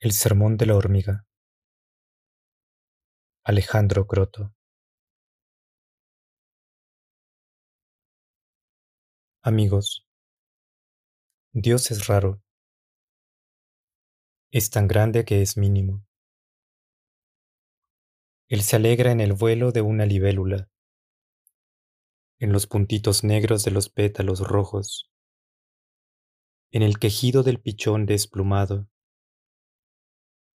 El 0.00 0.12
sermón 0.12 0.56
de 0.56 0.66
la 0.66 0.76
hormiga. 0.76 1.26
Alejandro 3.42 4.06
Croto. 4.06 4.54
Amigos, 9.42 10.06
Dios 11.52 11.90
es 11.90 12.06
raro. 12.06 12.40
Es 14.52 14.70
tan 14.70 14.86
grande 14.86 15.24
que 15.24 15.42
es 15.42 15.56
mínimo. 15.56 16.06
Él 18.48 18.62
se 18.62 18.76
alegra 18.76 19.10
en 19.10 19.20
el 19.20 19.32
vuelo 19.32 19.72
de 19.72 19.80
una 19.80 20.06
libélula, 20.06 20.70
en 22.38 22.52
los 22.52 22.68
puntitos 22.68 23.24
negros 23.24 23.64
de 23.64 23.72
los 23.72 23.88
pétalos 23.88 24.46
rojos, 24.46 25.10
en 26.70 26.82
el 26.82 27.00
quejido 27.00 27.42
del 27.42 27.60
pichón 27.60 28.06
desplumado, 28.06 28.88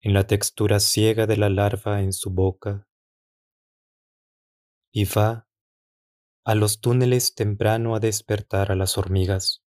en 0.03 0.13
la 0.13 0.25
textura 0.25 0.79
ciega 0.79 1.27
de 1.27 1.37
la 1.37 1.49
larva 1.49 2.01
en 2.01 2.11
su 2.11 2.31
boca, 2.31 2.87
y 4.91 5.05
va 5.05 5.47
a 6.43 6.55
los 6.55 6.81
túneles 6.81 7.35
temprano 7.35 7.95
a 7.95 7.99
despertar 7.99 8.71
a 8.71 8.75
las 8.75 8.97
hormigas. 8.97 9.63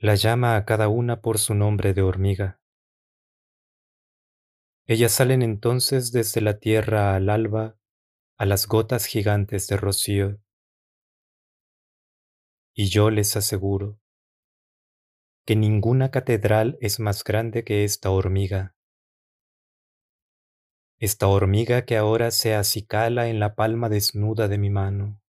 La 0.00 0.16
llama 0.16 0.56
a 0.56 0.64
cada 0.64 0.88
una 0.88 1.20
por 1.20 1.38
su 1.38 1.54
nombre 1.54 1.94
de 1.94 2.02
hormiga. 2.02 2.60
Ellas 4.86 5.12
salen 5.12 5.42
entonces 5.42 6.12
desde 6.12 6.40
la 6.40 6.58
tierra 6.58 7.14
al 7.14 7.30
alba 7.30 7.78
a 8.36 8.46
las 8.46 8.66
gotas 8.66 9.06
gigantes 9.06 9.68
de 9.68 9.76
rocío. 9.76 10.40
Y 12.74 12.88
yo 12.88 13.10
les 13.10 13.36
aseguro 13.36 14.00
que 15.48 15.56
ninguna 15.56 16.10
catedral 16.10 16.76
es 16.82 17.00
más 17.00 17.24
grande 17.24 17.64
que 17.64 17.82
esta 17.84 18.10
hormiga. 18.10 18.76
Esta 20.98 21.26
hormiga 21.26 21.86
que 21.86 21.96
ahora 21.96 22.30
se 22.32 22.54
acicala 22.54 23.30
en 23.30 23.40
la 23.40 23.54
palma 23.54 23.88
desnuda 23.88 24.46
de 24.48 24.58
mi 24.58 24.68
mano. 24.68 25.22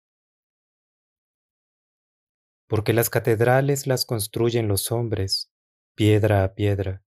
Porque 2.67 2.91
las 2.91 3.09
catedrales 3.09 3.87
las 3.87 4.05
construyen 4.05 4.67
los 4.67 4.91
hombres, 4.91 5.53
piedra 5.95 6.43
a 6.43 6.53
piedra. 6.53 7.01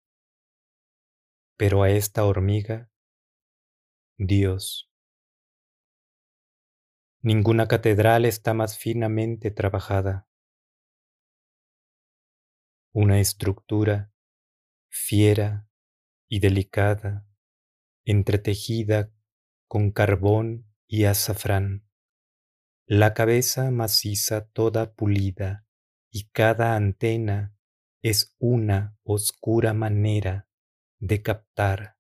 Pero 1.59 1.83
a 1.83 1.91
esta 1.91 2.25
hormiga, 2.25 2.91
Dios. 4.17 4.91
Ninguna 7.21 7.69
catedral 7.69 8.25
está 8.25 8.55
más 8.55 8.79
finamente 8.79 9.51
trabajada 9.51 10.27
una 12.93 13.21
estructura 13.21 14.13
fiera 14.91 15.67
y 16.29 16.41
delicada, 16.41 17.27
entretejida 18.05 19.11
con 19.67 19.91
carbón 19.91 20.67
y 20.87 21.05
azafrán, 21.05 21.89
la 22.87 23.15
cabeza 23.15 23.71
maciza 23.71 24.47
toda 24.49 24.93
pulida 24.93 25.67
y 26.11 26.29
cada 26.33 26.77
antena 26.77 27.57
es 28.03 28.37
una 28.39 28.99
oscura 29.05 29.73
manera 29.73 30.47
de 30.99 31.23
captar, 31.23 31.97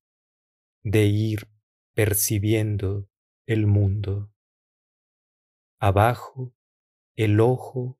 de 0.82 1.06
ir 1.06 1.48
percibiendo 1.94 3.08
el 3.46 3.66
mundo. 3.66 4.30
Abajo, 5.78 6.54
el 7.16 7.40
ojo 7.40 7.98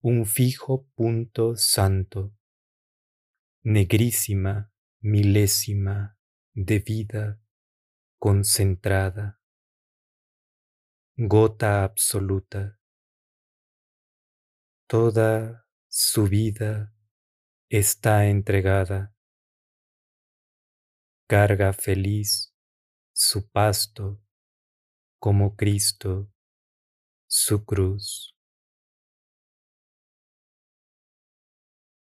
un 0.00 0.24
fijo 0.26 0.88
punto 0.94 1.56
santo, 1.56 2.34
negrísima 3.62 4.72
milésima 5.00 6.18
de 6.54 6.78
vida 6.78 7.40
concentrada, 8.18 9.40
gota 11.16 11.84
absoluta. 11.84 12.78
Toda 14.86 15.66
su 15.88 16.24
vida 16.24 16.94
está 17.68 18.26
entregada, 18.26 19.14
carga 21.26 21.72
feliz 21.72 22.54
su 23.12 23.48
pasto 23.48 24.22
como 25.18 25.56
Cristo 25.56 26.30
su 27.26 27.64
cruz. 27.64 28.35